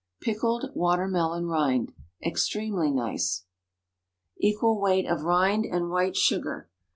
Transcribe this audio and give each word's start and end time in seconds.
PICKLED 0.21 0.71
WATER 0.73 1.07
MELON 1.07 1.45
RIND. 1.45 1.93
(Extremely 2.25 2.89
nice.) 2.89 3.45
Equal 4.39 4.81
weight 4.81 5.05
of 5.05 5.21
rind 5.21 5.63
and 5.63 5.91
white 5.91 6.17
sugar. 6.17 6.71